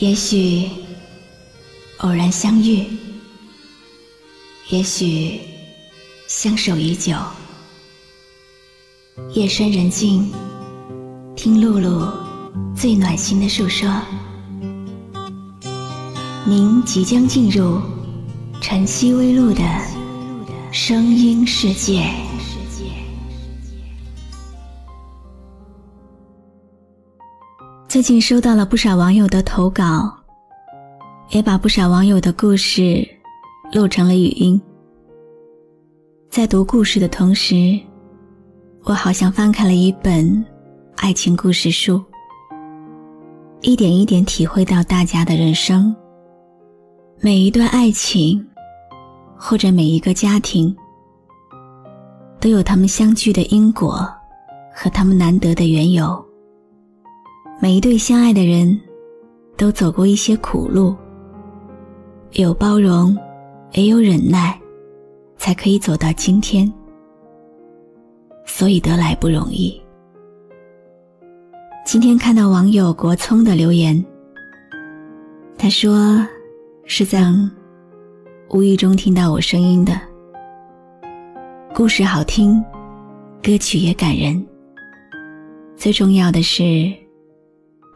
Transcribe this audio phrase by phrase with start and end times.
[0.00, 0.66] 也许
[1.98, 2.86] 偶然相遇，
[4.70, 5.38] 也许
[6.26, 7.14] 相守已久。
[9.34, 10.32] 夜深人静，
[11.36, 12.10] 听露露
[12.74, 13.90] 最暖心的诉说。
[16.46, 17.78] 您即将进入
[18.62, 19.62] 晨曦微露的
[20.72, 22.10] 声音世界。
[27.90, 30.08] 最近收到了不少网友的投稿，
[31.30, 33.04] 也把不少网友的故事
[33.72, 34.62] 录成了语音。
[36.28, 37.76] 在读故事的同时，
[38.84, 40.46] 我好像翻开了一本
[40.98, 42.00] 爱情故事书，
[43.60, 45.92] 一点一点体会到大家的人生。
[47.18, 48.46] 每一段爱情，
[49.36, 50.72] 或者每一个家庭，
[52.38, 54.08] 都有他们相聚的因果
[54.72, 56.24] 和他们难得的缘由。
[57.62, 58.80] 每一对相爱的人，
[59.54, 60.96] 都走过一些苦路，
[62.32, 63.14] 有包容，
[63.72, 64.58] 也有忍耐，
[65.36, 66.72] 才可以走到今天。
[68.46, 69.78] 所以得来不容易。
[71.84, 74.02] 今天看到网友国聪的留言，
[75.58, 76.26] 他说
[76.86, 77.22] 是在
[78.48, 80.00] 无意中听到我声音的，
[81.74, 82.64] 故事好听，
[83.42, 84.42] 歌曲也感人，
[85.76, 86.90] 最重要的是。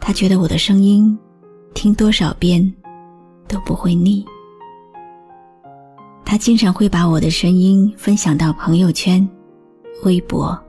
[0.06, 1.19] 他觉得我的声音，
[1.72, 2.74] 听多少遍
[3.48, 4.22] 都不会腻。
[6.27, 9.27] 他经常会把我的声音分享到朋友圈、
[10.02, 10.62] 微博，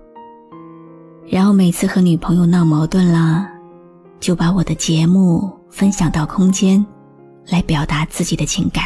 [1.27, 3.45] 然后每次和女朋友闹矛盾了，
[4.21, 6.83] 就把我的节目分享到空间，
[7.49, 8.85] 来表达自己的情感。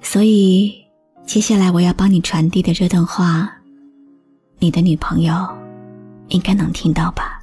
[0.00, 0.74] 所以，
[1.24, 3.48] 接下来我要帮你传递的这段话，
[4.58, 5.34] 你的女朋友
[6.30, 7.35] 应该能听到吧。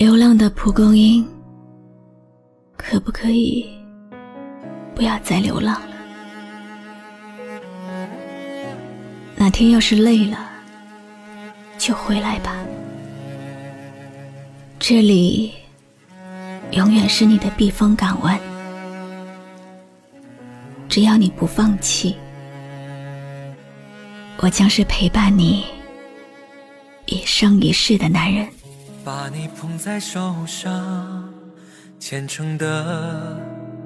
[0.00, 1.28] 流浪的蒲公英，
[2.78, 3.68] 可不可以
[4.94, 5.92] 不要再流浪了？
[9.36, 10.38] 哪天要是累了，
[11.76, 12.56] 就回来吧。
[14.78, 15.52] 这里
[16.70, 18.40] 永远是你的避风港湾。
[20.88, 22.16] 只要你不放弃，
[24.38, 25.66] 我将是陪伴你
[27.04, 28.48] 一生一世的男人。
[29.04, 31.32] 把你捧在手上，
[31.98, 33.36] 虔诚的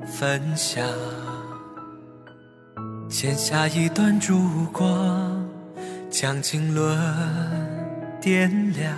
[0.06, 0.84] 分享，
[3.08, 5.48] 剪下一段烛光，
[6.10, 6.98] 将经纶
[8.20, 8.96] 点亮，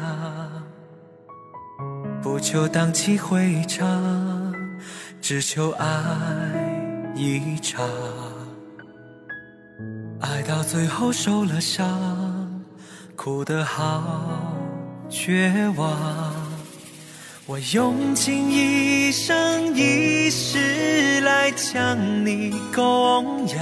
[2.23, 4.55] 不求荡气回肠，
[5.21, 5.87] 只求爱
[7.15, 7.87] 一场，
[10.21, 12.65] 爱到最后受了伤，
[13.15, 14.57] 哭得好。
[15.09, 15.97] 绝望，
[17.47, 21.97] 我用尽一生一世来将
[22.27, 23.59] 你供养，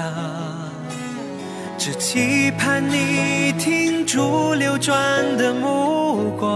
[1.79, 4.97] 只期盼你停住流转
[5.37, 6.51] 的目光，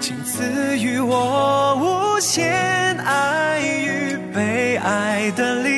[0.00, 5.73] 请赐予我无限爱与被爱的力。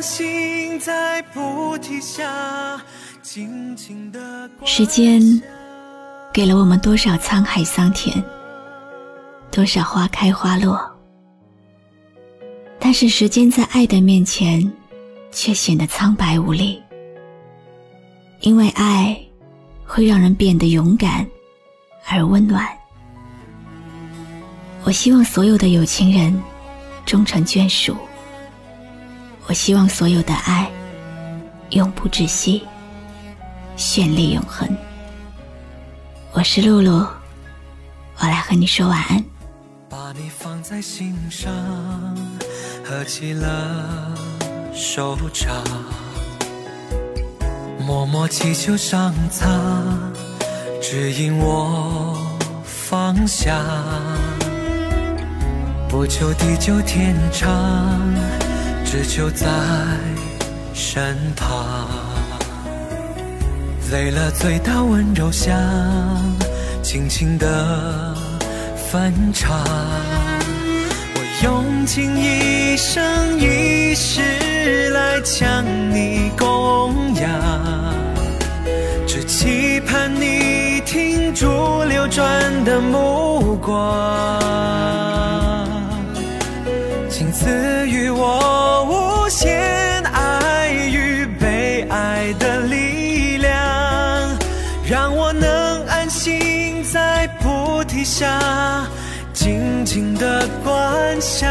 [0.00, 2.80] 心在菩提下
[3.22, 4.50] 静静的。
[4.64, 5.20] 时间
[6.32, 8.22] 给了我们多少沧海桑田，
[9.50, 10.80] 多少花开花落，
[12.78, 14.70] 但是时间在爱的面前，
[15.30, 16.82] 却显得苍白无力。
[18.40, 19.20] 因为爱
[19.84, 21.26] 会让人变得勇敢
[22.08, 22.66] 而温暖。
[24.84, 26.40] 我希望所有的有情人
[27.04, 27.96] 终成眷属。
[29.48, 30.70] 我希望所有的爱。
[31.70, 32.66] 永不止息，
[33.78, 34.68] 绚丽永恒。
[36.32, 37.06] 我是露露，
[38.18, 39.24] 我来和你说晚安。
[39.88, 41.50] 把你放在心上，
[42.84, 44.14] 合起了
[44.74, 45.64] 手掌，
[47.86, 50.12] 默默祈求上苍
[50.80, 53.64] 指引我方向，
[55.88, 57.48] 不求地久天长，
[58.90, 59.46] 只求在。
[60.72, 61.86] 身旁，
[63.90, 65.54] 累了醉倒温柔乡，
[66.82, 68.16] 轻轻地
[68.90, 69.62] 翻唱。
[71.14, 75.62] 我用尽一生一世来将
[75.92, 77.28] 你供养，
[79.06, 84.40] 只期盼你停住流转的目光，
[87.10, 88.37] 请赐予我
[98.18, 98.84] 下，
[99.32, 101.48] 静静的观想。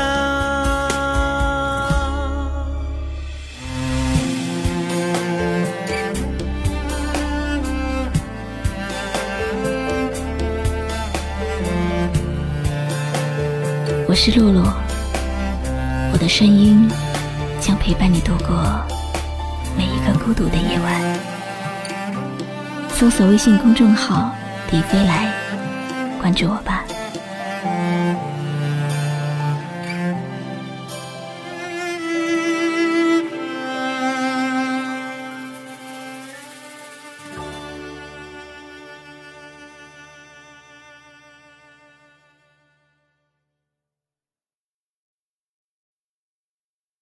[14.09, 14.61] 我是露露，
[16.11, 16.91] 我的声音
[17.61, 18.57] 将陪伴你度过
[19.77, 21.01] 每一个孤独的夜晚。
[22.93, 24.35] 搜索微信公众号
[24.69, 25.31] “迪飞来”，
[26.19, 26.85] 关注我吧。